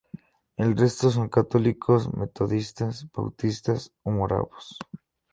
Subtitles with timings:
[0.57, 4.79] El resto son católicos, metodistas, bautistas o moravos.